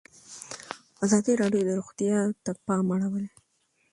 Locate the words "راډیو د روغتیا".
1.41-2.17